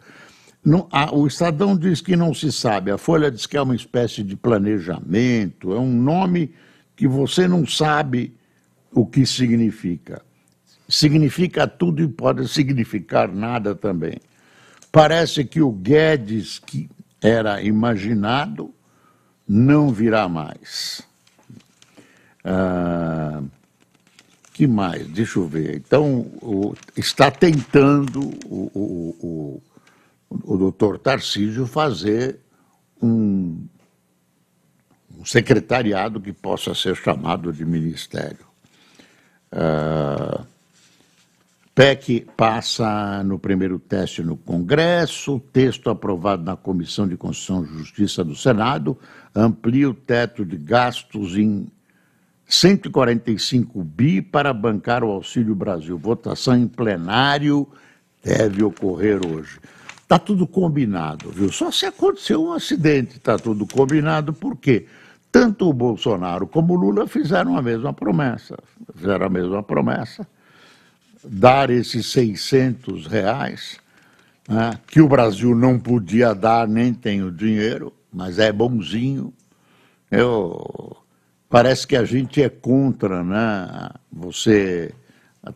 A, 0.90 1.14
o 1.14 1.26
Estadão 1.26 1.76
diz 1.76 2.00
que 2.00 2.16
não 2.16 2.32
se 2.32 2.50
sabe, 2.52 2.90
a 2.90 2.96
Folha 2.96 3.30
diz 3.30 3.46
que 3.46 3.56
é 3.56 3.62
uma 3.62 3.74
espécie 3.74 4.22
de 4.22 4.36
planejamento, 4.36 5.72
é 5.74 5.78
um 5.78 5.92
nome 5.92 6.54
que 6.96 7.06
você 7.08 7.48
não 7.48 7.66
sabe 7.66 8.34
o 8.92 9.04
que 9.04 9.26
significa 9.26 10.22
significa 10.88 11.66
tudo 11.66 12.02
e 12.02 12.08
pode 12.08 12.46
significar 12.48 13.28
nada 13.28 13.74
também. 13.74 14.18
Parece 14.92 15.44
que 15.44 15.60
o 15.60 15.70
Guedes, 15.70 16.58
que 16.58 16.88
era 17.22 17.62
imaginado, 17.62 18.72
não 19.46 19.90
virá 19.90 20.28
mais. 20.28 21.02
Ah, 22.44 23.42
que 24.52 24.66
mais? 24.66 25.06
Deixa 25.08 25.38
eu 25.38 25.48
ver. 25.48 25.76
Então, 25.76 26.20
o, 26.40 26.74
está 26.96 27.30
tentando 27.30 28.20
o, 28.46 28.70
o, 28.74 29.62
o, 30.30 30.42
o 30.44 30.56
doutor 30.56 30.98
Tarcísio 30.98 31.66
fazer 31.66 32.38
um, 33.02 33.66
secretariado 35.24 36.20
que 36.20 36.32
possa 36.32 36.74
ser 36.74 36.94
chamado 36.96 37.52
de 37.52 37.64
ministério. 37.64 38.46
Ah, 39.50 40.44
PEC 41.74 42.26
passa 42.36 43.24
no 43.24 43.36
primeiro 43.36 43.80
teste 43.80 44.22
no 44.22 44.36
Congresso, 44.36 45.40
texto 45.52 45.90
aprovado 45.90 46.44
na 46.44 46.56
Comissão 46.56 47.08
de 47.08 47.16
Constituição 47.16 47.64
e 47.64 47.78
Justiça 47.78 48.22
do 48.22 48.36
Senado 48.36 48.96
amplia 49.34 49.90
o 49.90 49.94
teto 49.94 50.44
de 50.44 50.56
gastos 50.56 51.36
em 51.36 51.66
145 52.46 53.82
bi 53.82 54.22
para 54.22 54.52
bancar 54.52 55.02
o 55.02 55.10
Auxílio 55.10 55.54
Brasil. 55.54 55.98
Votação 55.98 56.56
em 56.56 56.68
plenário 56.68 57.66
deve 58.22 58.62
ocorrer 58.62 59.20
hoje. 59.26 59.58
Está 60.00 60.18
tudo 60.18 60.46
combinado, 60.46 61.30
viu? 61.30 61.50
Só 61.50 61.72
se 61.72 61.86
acontecer 61.86 62.36
um 62.36 62.52
acidente, 62.52 63.16
está 63.16 63.36
tudo 63.36 63.66
combinado, 63.66 64.32
por 64.32 64.56
quê? 64.56 64.86
Tanto 65.34 65.68
o 65.68 65.72
Bolsonaro 65.72 66.46
como 66.46 66.74
o 66.74 66.76
Lula 66.76 67.08
fizeram 67.08 67.58
a 67.58 67.60
mesma 67.60 67.92
promessa. 67.92 68.56
Fizeram 68.94 69.26
a 69.26 69.28
mesma 69.28 69.64
promessa 69.64 70.24
dar 71.24 71.70
esses 71.70 72.06
600 72.12 73.08
reais, 73.08 73.80
né, 74.48 74.78
que 74.86 75.00
o 75.00 75.08
Brasil 75.08 75.52
não 75.52 75.76
podia 75.76 76.36
dar, 76.36 76.68
nem 76.68 76.94
tem 76.94 77.24
o 77.24 77.32
dinheiro, 77.32 77.92
mas 78.12 78.38
é 78.38 78.52
bonzinho. 78.52 79.34
Eu, 80.08 80.96
parece 81.50 81.84
que 81.84 81.96
a 81.96 82.04
gente 82.04 82.40
é 82.40 82.48
contra 82.48 83.24
né, 83.24 83.90
você 84.12 84.94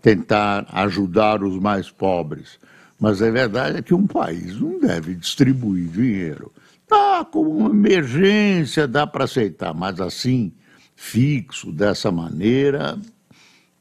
tentar 0.02 0.66
ajudar 0.72 1.40
os 1.44 1.56
mais 1.56 1.88
pobres. 1.88 2.58
Mas 2.98 3.22
a 3.22 3.30
verdade 3.30 3.78
é 3.78 3.82
que 3.82 3.94
um 3.94 4.08
país 4.08 4.60
não 4.60 4.80
deve 4.80 5.14
distribuir 5.14 5.86
dinheiro. 5.86 6.50
Tá 6.88 7.24
com 7.24 7.42
uma 7.42 7.70
emergência, 7.70 8.88
dá 8.88 9.06
para 9.06 9.24
aceitar, 9.24 9.74
mas 9.74 10.00
assim, 10.00 10.52
fixo, 10.96 11.70
dessa 11.70 12.10
maneira, 12.10 12.98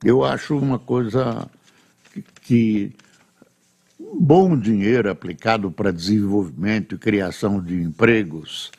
eu 0.04 0.24
acho 0.24 0.58
uma 0.58 0.78
coisa 0.78 1.50
que 2.42 2.92
bom 4.20 4.58
dinheiro 4.58 5.10
aplicado 5.10 5.72
para 5.72 5.92
desenvolvimento 5.92 6.96
e 6.96 6.98
criação 6.98 7.62
de 7.64 7.82
empregos 7.82 8.72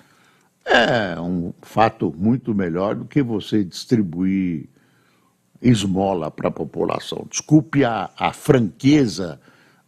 é 0.68 1.18
um 1.18 1.52
fato 1.62 2.14
muito 2.16 2.54
melhor 2.54 2.94
do 2.94 3.06
que 3.06 3.22
você 3.22 3.64
distribuir 3.64 4.68
esmola 5.62 6.30
para 6.30 6.48
a 6.48 6.52
população. 6.52 7.26
Desculpe 7.28 7.84
a, 7.84 8.10
a 8.16 8.32
franqueza 8.32 9.40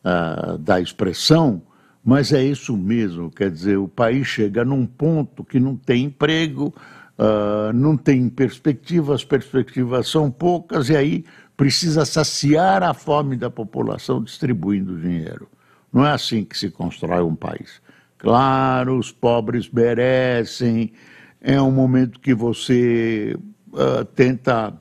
uh, 0.02 0.56
da 0.58 0.80
expressão, 0.80 1.62
mas 2.04 2.32
é 2.32 2.42
isso 2.42 2.76
mesmo. 2.76 3.30
Quer 3.30 3.50
dizer, 3.50 3.76
o 3.76 3.88
país 3.88 4.26
chega 4.26 4.64
num 4.64 4.86
ponto 4.86 5.44
que 5.44 5.60
não 5.60 5.76
tem 5.76 6.04
emprego, 6.04 6.74
uh, 7.18 7.72
não 7.74 7.96
tem 7.96 8.28
perspectivas, 8.28 9.16
as 9.16 9.24
perspectivas 9.24 10.08
são 10.08 10.30
poucas, 10.30 10.88
e 10.88 10.96
aí 10.96 11.24
precisa 11.56 12.04
saciar 12.06 12.82
a 12.82 12.94
fome 12.94 13.36
da 13.36 13.50
população 13.50 14.22
distribuindo 14.22 14.98
dinheiro. 14.98 15.48
Não 15.92 16.06
é 16.06 16.12
assim 16.12 16.44
que 16.44 16.56
se 16.56 16.70
constrói 16.70 17.22
um 17.22 17.34
país. 17.34 17.82
Claro, 18.16 18.98
os 18.98 19.10
pobres 19.10 19.68
merecem, 19.70 20.92
é 21.40 21.60
um 21.60 21.70
momento 21.70 22.20
que 22.20 22.34
você 22.34 23.36
uh, 23.72 24.04
tenta 24.04 24.74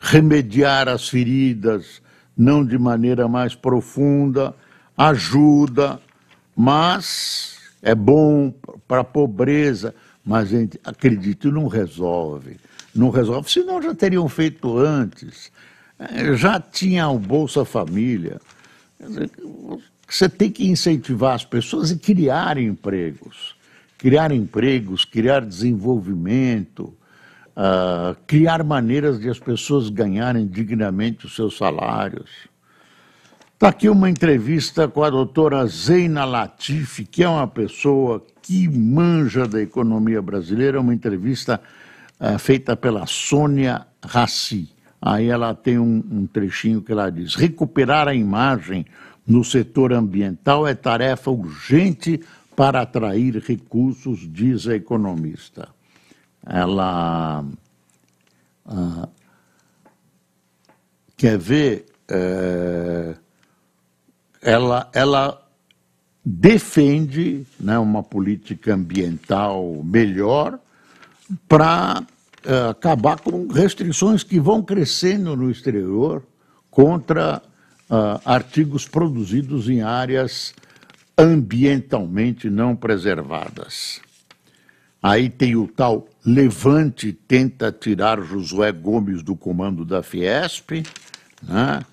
remediar 0.00 0.88
as 0.88 1.08
feridas, 1.08 2.02
não 2.36 2.64
de 2.64 2.78
maneira 2.78 3.26
mais 3.26 3.54
profunda, 3.54 4.54
ajuda, 4.96 6.00
mas 6.56 7.58
é 7.82 7.94
bom 7.94 8.52
para 8.86 9.00
a 9.00 9.04
pobreza, 9.04 9.94
mas 10.24 10.50
acredito, 10.84 11.50
não 11.50 11.66
resolve. 11.66 12.56
Não 12.94 13.10
resolve, 13.10 13.50
senão 13.50 13.82
já 13.82 13.94
teriam 13.94 14.28
feito 14.28 14.78
antes. 14.78 15.50
É, 15.98 16.34
já 16.36 16.60
tinha 16.60 17.08
o 17.08 17.18
Bolsa 17.18 17.64
Família. 17.64 18.40
Você 20.08 20.28
tem 20.28 20.50
que 20.50 20.66
incentivar 20.68 21.34
as 21.34 21.44
pessoas 21.44 21.90
e 21.90 21.98
criar 21.98 22.56
empregos. 22.56 23.56
Criar 23.98 24.30
empregos, 24.32 25.04
criar 25.04 25.40
desenvolvimento, 25.40 26.94
uh, 27.56 28.14
criar 28.26 28.62
maneiras 28.62 29.18
de 29.18 29.28
as 29.28 29.38
pessoas 29.38 29.88
ganharem 29.88 30.46
dignamente 30.46 31.26
os 31.26 31.34
seus 31.34 31.56
salários. 31.56 32.30
Está 33.64 33.70
aqui 33.70 33.88
uma 33.88 34.10
entrevista 34.10 34.86
com 34.86 35.02
a 35.02 35.08
doutora 35.08 35.66
Zeina 35.66 36.26
Latifi, 36.26 37.02
que 37.02 37.22
é 37.22 37.28
uma 37.30 37.46
pessoa 37.46 38.22
que 38.42 38.68
manja 38.68 39.48
da 39.48 39.58
economia 39.58 40.20
brasileira, 40.20 40.82
uma 40.82 40.92
entrevista 40.92 41.58
uh, 42.20 42.38
feita 42.38 42.76
pela 42.76 43.06
Sônia 43.06 43.86
Raci. 44.04 44.68
Aí 45.00 45.28
ela 45.28 45.54
tem 45.54 45.78
um, 45.78 46.04
um 46.10 46.26
trechinho 46.26 46.82
que 46.82 46.92
ela 46.92 47.08
diz: 47.08 47.36
recuperar 47.36 48.06
a 48.06 48.14
imagem 48.14 48.84
no 49.26 49.42
setor 49.42 49.94
ambiental 49.94 50.66
é 50.66 50.74
tarefa 50.74 51.30
urgente 51.30 52.20
para 52.54 52.82
atrair 52.82 53.38
recursos, 53.38 54.30
diz 54.30 54.68
a 54.68 54.76
economista. 54.76 55.70
Ela 56.46 57.42
uh, 58.66 59.08
quer 61.16 61.38
ver. 61.38 61.86
Uh, 62.10 63.23
ela, 64.44 64.90
ela 64.92 65.42
defende 66.24 67.46
né, 67.58 67.78
uma 67.78 68.02
política 68.02 68.74
ambiental 68.74 69.82
melhor 69.82 70.58
para 71.48 72.02
uh, 72.44 72.68
acabar 72.70 73.18
com 73.18 73.48
restrições 73.48 74.22
que 74.22 74.38
vão 74.38 74.62
crescendo 74.62 75.34
no 75.34 75.50
exterior 75.50 76.22
contra 76.70 77.42
uh, 77.88 78.20
artigos 78.24 78.86
produzidos 78.86 79.68
em 79.68 79.80
áreas 79.80 80.54
ambientalmente 81.16 82.50
não 82.50 82.76
preservadas. 82.76 84.00
Aí 85.02 85.30
tem 85.30 85.56
o 85.56 85.66
tal 85.66 86.08
Levante 86.24 87.12
tenta 87.12 87.70
tirar 87.70 88.22
Josué 88.22 88.72
Gomes 88.72 89.22
do 89.22 89.36
comando 89.36 89.84
da 89.84 90.02
Fiesp, 90.02 90.82
né? 91.42 91.84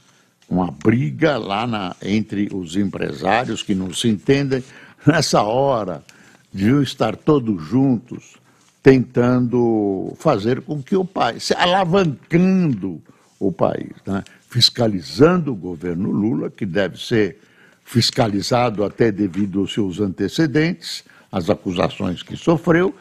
Uma 0.51 0.69
briga 0.69 1.37
lá 1.37 1.65
na, 1.65 1.95
entre 2.03 2.49
os 2.53 2.75
empresários 2.75 3.63
que 3.63 3.73
não 3.73 3.93
se 3.93 4.09
entendem. 4.09 4.61
Nessa 5.07 5.41
hora, 5.41 6.03
deviam 6.51 6.83
estar 6.83 7.15
todos 7.15 7.63
juntos 7.63 8.35
tentando 8.83 10.13
fazer 10.17 10.61
com 10.61 10.83
que 10.83 10.95
o 10.95 11.05
país, 11.05 11.43
se 11.43 11.53
alavancando 11.53 13.01
o 13.39 13.51
país, 13.51 13.93
né? 14.05 14.23
fiscalizando 14.49 15.53
o 15.53 15.55
governo 15.55 16.11
Lula, 16.11 16.49
que 16.49 16.65
deve 16.65 17.01
ser 17.01 17.39
fiscalizado 17.85 18.83
até 18.83 19.11
devido 19.11 19.61
aos 19.61 19.73
seus 19.73 19.99
antecedentes, 19.99 21.03
as 21.31 21.49
acusações 21.49 22.21
que 22.21 22.35
sofreu, 22.35 22.93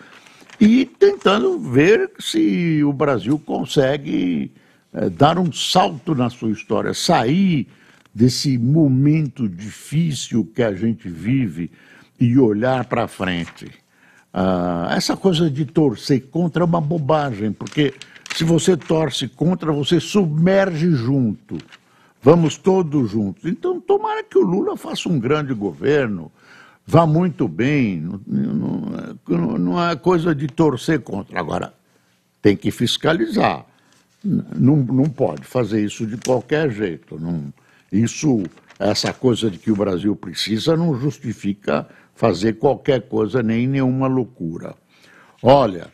e 0.61 0.85
tentando 0.87 1.59
ver 1.59 2.11
se 2.21 2.85
o 2.85 2.93
Brasil 2.93 3.39
consegue 3.45 4.53
dar 5.13 5.39
um 5.39 5.53
salto 5.53 6.15
na 6.15 6.31
sua 6.31 6.51
história, 6.51 6.93
sair 6.93 7.69
desse 8.15 8.59
momento 8.59 9.49
difícil 9.49 10.45
que 10.45 10.63
a 10.63 10.75
gente 10.75 11.09
vive 11.09 11.71
e 12.19 12.39
olhar 12.39 12.85
para 12.85 13.09
frente. 13.09 13.71
Ah, 14.33 14.93
essa 14.97 15.17
coisa 15.17 15.51
de 15.51 15.65
torcer 15.65 16.29
contra 16.31 16.63
é 16.63 16.67
uma 16.67 16.81
bobagem, 16.81 17.53
porque 17.53 17.95
se 18.35 18.45
você 18.45 18.77
torce 18.77 19.29
contra, 19.29 19.73
você 19.73 19.99
submerge 19.99 20.93
junto. 20.93 21.59
Vamos 22.23 22.57
todos 22.57 23.11
juntos. 23.11 23.45
Então, 23.45 23.81
tomara 23.81 24.23
que 24.23 24.39
o 24.39 24.43
Lula 24.43 24.77
faça 24.77 25.09
um 25.09 25.19
grande 25.19 25.55
governo, 25.55 26.31
vá 26.87 27.07
muito 27.07 27.49
bem. 27.49 28.01
Não, 28.27 29.19
não, 29.27 29.59
não 29.59 29.89
é 29.89 29.97
coisa 29.97 30.35
de 30.35 30.47
torcer 30.47 31.01
contra. 31.01 31.41
Agora, 31.41 31.73
tem 32.43 32.57
que 32.57 32.71
fiscalizar. 32.71 33.65
Não, 34.23 34.77
não 34.77 35.09
pode 35.09 35.45
fazer 35.45 35.85
isso 35.85 36.07
de 36.07 36.17
qualquer 36.19 36.71
jeito. 36.71 37.19
Não, 37.19 37.53
isso, 37.91 38.43
essa 38.79 39.13
coisa 39.13 39.51
de 39.51 39.59
que 39.59 39.71
o 39.71 39.77
Brasil 39.77 40.15
precisa, 40.15 40.77
não 40.77 40.99
justifica 40.99 41.89
fazer 42.15 42.55
qualquer 42.55 43.09
coisa, 43.09 43.43
nem 43.43 43.67
nenhuma 43.67 44.07
loucura. 44.07 44.75
Olha, 45.43 45.89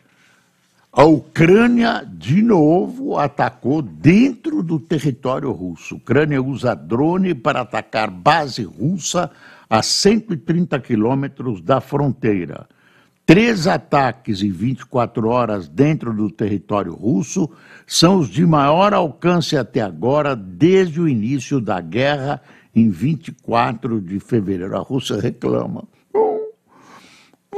a 0.93 1.05
Ucrânia, 1.05 2.05
de 2.11 2.43
novo, 2.43 3.19
atacou 3.19 3.83
dentro 3.83 4.62
do 4.62 4.81
território 4.81 5.53
russo. 5.53 5.95
A 5.95 5.99
Ucrânia 5.99 6.43
usa 6.43 6.75
drone 6.75 7.35
para 7.35 7.61
atacar 7.61 8.11
base 8.11 8.62
russa 8.65 9.31
a 9.69 9.83
130 9.83 10.81
quilômetros 10.81 11.61
da 11.61 11.81
fronteira. 11.81 12.67
Três 13.27 13.67
ataques 13.67 14.41
em 14.41 14.51
24 14.51 15.29
horas 15.29 15.69
dentro 15.69 16.15
do 16.15 16.31
território 16.31 16.95
russo 16.95 17.51
são 17.85 18.21
os 18.21 18.29
de 18.29 18.47
maior 18.47 18.95
alcance 18.95 19.57
até 19.57 19.81
agora, 19.81 20.37
desde 20.37 21.01
o 21.01 21.09
início 21.09 21.61
da 21.61 21.81
guerra, 21.81 22.41
em 22.73 22.89
24 22.89 24.01
de 24.01 24.21
fevereiro. 24.21 24.77
A 24.77 24.81
Rússia 24.81 25.21
reclama 25.21 25.85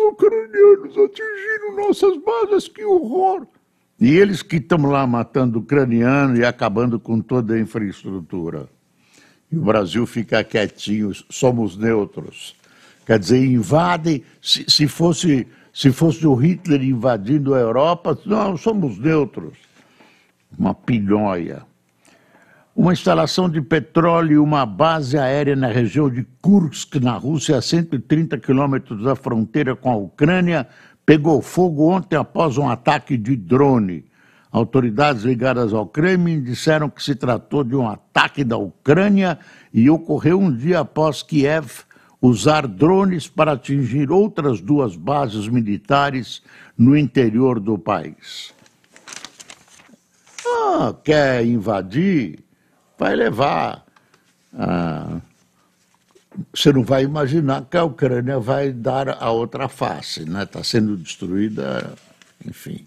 ucranianos 0.07 0.97
atingiram 0.97 1.77
nossas 1.77 2.17
bases, 2.19 2.69
que 2.69 2.85
horror! 2.85 3.47
E 4.01 4.17
eles 4.17 4.43
que 4.43 4.57
estão 4.57 4.83
lá 4.87 5.07
matando 5.07 5.59
ucraniano 5.59 6.37
e 6.37 6.45
acabando 6.45 7.01
com 7.01 7.21
toda 7.21 7.55
a 7.55 7.61
infraestrutura. 7.61 8.69
E 9.51 9.57
o 9.57 9.63
Brasil 9.63 10.07
fica 10.07 10.45
quietinho, 10.45 11.13
somos 11.29 11.77
neutros. 11.77 12.55
Quer 13.05 13.19
dizer, 13.19 13.45
invadem, 13.45 14.23
se, 14.41 14.65
se, 14.69 14.87
fosse, 14.87 15.47
se 15.73 15.93
fosse 15.93 16.27
o 16.27 16.35
Hitler 16.35 16.83
invadindo 16.83 17.55
a 17.55 17.59
Europa, 17.59 18.19
não, 18.27 18.57
somos 18.57 18.99
neutros. 18.99 19.55
Uma 20.59 20.75
pilhóia 20.75 21.69
uma 22.79 22.93
instalação 22.93 23.51
de 23.51 23.61
petróleo 23.61 24.35
e 24.35 24.39
uma 24.39 24.65
base 24.65 25.19
aérea 25.19 25.57
na 25.57 25.67
região 25.67 26.09
de 26.09 26.25
Kursk, 26.41 26.95
na 27.01 27.15
Rússia, 27.15 27.59
a 27.59 27.61
130 27.61 28.39
quilômetros 28.39 29.03
da 29.03 29.17
fronteira 29.17 29.75
com 29.75 29.91
a 29.91 29.97
Ucrânia, 29.97 30.65
pegou 31.05 31.43
fogo 31.43 31.91
ontem 31.91 32.15
após 32.15 32.57
um 32.57 32.69
ataque 32.69 33.17
de 33.17 33.35
drone. 33.35 34.05
Autoridades 34.53 35.25
ligadas 35.25 35.75
ao 35.75 35.89
Kremlin 35.89 36.41
disseram 36.41 36.89
que 36.89 37.03
se 37.03 37.17
tratou 37.17 37.65
de 37.65 37.75
um 37.75 37.89
ataque 37.89 38.45
da 38.45 38.57
Ucrânia 38.57 39.41
e 39.75 39.91
ocorreu 39.91 40.39
um 40.39 40.55
dia 40.55 40.79
após 40.79 41.21
Kiev 41.21 41.83
usar 42.21 42.67
drones 42.67 43.29
para 43.29 43.53
atingir 43.53 44.11
outras 44.11 44.61
duas 44.61 44.97
bases 44.97 45.49
militares 45.49 46.43
no 46.77 46.97
interior 46.97 47.61
do 47.61 47.79
país. 47.79 48.53
Ah, 50.47 50.95
quer 51.05 51.45
invadir? 51.45 52.45
vai 52.99 53.15
levar. 53.15 53.85
A... 54.53 55.21
Você 56.53 56.73
não 56.73 56.83
vai 56.83 57.05
imaginar 57.05 57.65
que 57.71 57.77
a 57.77 57.85
Ucrânia 57.85 58.39
vai 58.39 58.73
dar 58.73 59.09
a 59.23 59.31
outra 59.31 59.69
face, 59.69 60.29
né? 60.29 60.43
Está 60.43 60.63
sendo 60.63 60.97
destruída, 60.97 61.95
enfim. 62.45 62.85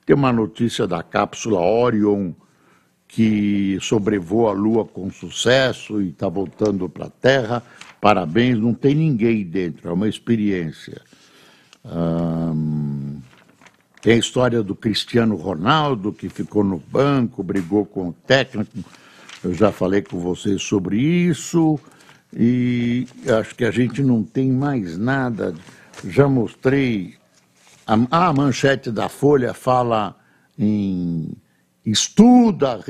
Tem 0.04 0.14
uma 0.14 0.32
notícia 0.32 0.86
da 0.86 1.02
cápsula 1.02 1.60
Orion 1.60 2.34
que 3.12 3.76
sobrevoa 3.80 4.50
a 4.50 4.54
Lua 4.54 4.84
com 4.84 5.10
sucesso 5.10 6.00
e 6.00 6.10
está 6.10 6.28
voltando 6.28 6.88
para 6.88 7.06
a 7.06 7.10
Terra. 7.10 7.62
Parabéns, 8.00 8.58
não 8.58 8.72
tem 8.72 8.94
ninguém 8.94 9.44
dentro, 9.44 9.88
é 9.88 9.92
uma 9.92 10.08
experiência. 10.08 11.02
Hum, 11.84 13.20
tem 14.00 14.14
a 14.14 14.18
história 14.18 14.62
do 14.62 14.76
Cristiano 14.76 15.34
Ronaldo, 15.34 16.12
que 16.12 16.28
ficou 16.28 16.62
no 16.62 16.78
banco, 16.78 17.42
brigou 17.42 17.84
com 17.84 18.08
o 18.08 18.12
técnico. 18.12 18.78
Eu 19.42 19.54
já 19.54 19.72
falei 19.72 20.02
com 20.02 20.20
vocês 20.20 20.62
sobre 20.62 20.98
isso. 20.98 21.80
E 22.32 23.08
acho 23.40 23.56
que 23.56 23.64
a 23.64 23.72
gente 23.72 24.02
não 24.02 24.22
tem 24.22 24.52
mais 24.52 24.96
nada. 24.96 25.52
Já 26.04 26.28
mostrei 26.28 27.14
a, 27.84 28.28
a 28.28 28.32
manchete 28.32 28.90
da 28.92 29.08
Folha 29.08 29.52
fala 29.52 30.16
em 30.56 31.32
estuda 31.84 32.80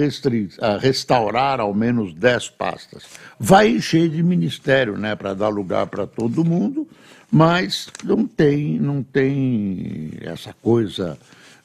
a 0.60 0.76
restaurar 0.76 1.60
ao 1.60 1.72
menos 1.72 2.12
10 2.12 2.50
pastas. 2.50 3.04
Vai 3.38 3.68
encher 3.68 4.08
de 4.08 4.22
ministério, 4.22 4.96
né, 4.96 5.14
para 5.14 5.34
dar 5.34 5.48
lugar 5.48 5.86
para 5.86 6.06
todo 6.06 6.44
mundo, 6.44 6.86
mas 7.30 7.88
não 8.04 8.26
tem, 8.26 8.78
não 8.78 9.02
tem 9.02 10.10
essa 10.20 10.52
coisa 10.60 11.16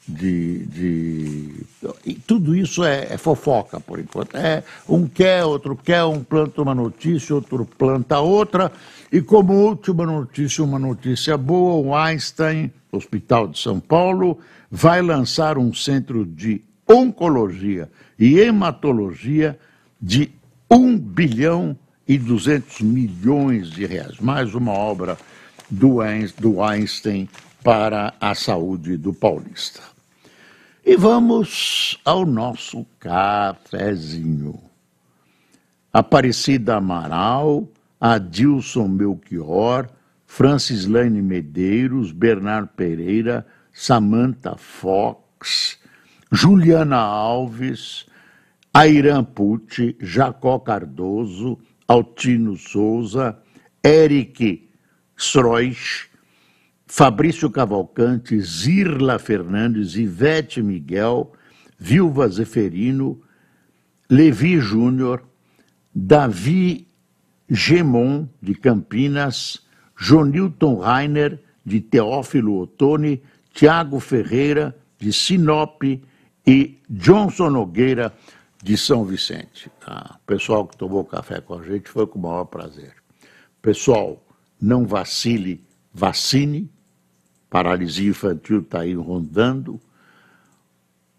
de, 0.08 0.66
de... 0.66 1.66
E 2.04 2.14
tudo 2.14 2.54
isso 2.54 2.84
é, 2.84 3.08
é, 3.10 3.18
fofoca, 3.18 3.80
por 3.80 3.98
enquanto. 3.98 4.36
É, 4.36 4.62
um 4.88 5.08
quer, 5.08 5.44
outro 5.44 5.76
quer, 5.76 6.04
um 6.04 6.22
planta 6.22 6.62
uma 6.62 6.74
notícia, 6.74 7.34
outro 7.34 7.66
planta 7.76 8.20
outra. 8.20 8.70
E 9.10 9.20
como 9.20 9.54
última 9.54 10.06
notícia, 10.06 10.62
uma 10.62 10.78
notícia 10.78 11.36
boa, 11.36 11.84
o 11.84 11.94
Einstein, 11.94 12.70
Hospital 12.92 13.48
de 13.48 13.58
São 13.58 13.80
Paulo, 13.80 14.38
vai 14.70 15.02
lançar 15.02 15.58
um 15.58 15.74
centro 15.74 16.24
de 16.24 16.62
oncologia 16.88 17.90
e 18.18 18.38
hematologia 18.38 19.58
de 20.00 20.30
1 20.70 20.98
bilhão 20.98 21.76
e 22.06 22.18
200 22.18 22.80
milhões 22.82 23.70
de 23.70 23.86
reais. 23.86 24.18
Mais 24.20 24.54
uma 24.54 24.72
obra 24.72 25.18
do 25.68 26.00
Einstein 26.62 27.28
para 27.62 28.14
a 28.20 28.34
saúde 28.34 28.96
do 28.96 29.12
paulista. 29.12 29.80
E 30.84 30.96
vamos 30.96 31.98
ao 32.04 32.24
nosso 32.24 32.86
cafezinho. 33.00 34.60
Aparecida 35.92 36.76
Amaral, 36.76 37.68
Adilson 38.00 38.86
Melchior, 38.86 39.88
Francislane 40.26 41.22
Medeiros, 41.22 42.12
Bernardo 42.12 42.68
Pereira, 42.68 43.44
Samantha 43.72 44.56
Fox, 44.56 45.78
Juliana 46.32 46.96
Alves, 46.96 48.06
Airan 48.74 49.24
Pucci, 49.24 49.96
Jacó 50.00 50.58
Cardoso, 50.60 51.58
Altino 51.88 52.56
Souza, 52.56 53.38
Eric 53.82 54.68
Sroich, 55.16 56.10
Fabrício 56.86 57.50
Cavalcante, 57.50 58.40
Zirla 58.40 59.18
Fernandes, 59.18 59.96
Ivete 59.96 60.62
Miguel, 60.62 61.28
Vilva 61.78 62.28
Zeferino, 62.28 63.20
Levi 64.10 64.58
Júnior, 64.58 65.22
Davi 65.94 66.88
Gemon, 67.50 68.28
de 68.42 68.54
Campinas, 68.54 69.64
Jonilton 69.96 70.80
Rainer, 70.80 71.40
de 71.64 71.80
Teófilo 71.80 72.58
Otoni, 72.58 73.22
Tiago 73.54 74.00
Ferreira, 74.00 74.74
de 74.98 75.12
Sinop 75.12 75.82
e 76.46 76.78
Johnson 76.88 77.50
Nogueira, 77.50 78.12
de 78.62 78.76
São 78.76 79.04
Vicente. 79.04 79.70
Ah, 79.86 80.16
o 80.16 80.26
pessoal 80.26 80.66
que 80.66 80.76
tomou 80.76 81.04
café 81.04 81.40
com 81.40 81.58
a 81.58 81.62
gente 81.62 81.88
foi 81.88 82.06
com 82.06 82.18
o 82.18 82.22
maior 82.22 82.44
prazer. 82.44 82.94
Pessoal, 83.60 84.22
não 84.60 84.86
vacile, 84.86 85.64
vacine. 85.92 86.70
Paralisia 87.50 88.10
infantil 88.10 88.60
está 88.60 88.80
aí 88.80 88.94
rondando. 88.94 89.80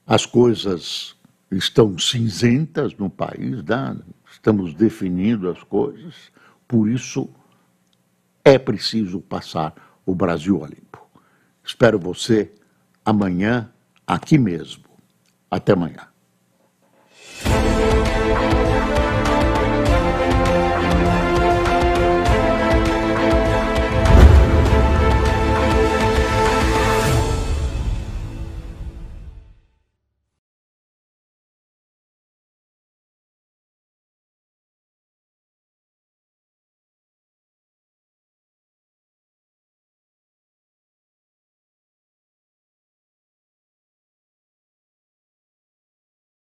As 0.06 0.26
coisas 0.26 1.16
estão 1.52 1.98
cinzentas 1.98 2.94
no 2.96 3.10
país, 3.10 3.64
né? 3.64 3.98
estamos 4.32 4.74
definindo 4.74 5.50
as 5.50 5.64
coisas, 5.64 6.16
por 6.68 6.90
isso 6.90 7.30
é 8.44 8.58
preciso 8.58 9.20
passar 9.20 9.74
o 10.06 10.14
Brasil 10.14 10.64
a 10.64 10.68
limpo. 10.68 11.06
Espero 11.64 12.00
você 12.00 12.52
amanhã 13.04 13.72
aqui 14.06 14.38
mesmo. 14.38 14.87
Até 15.50 15.74
amanhã. 15.74 16.08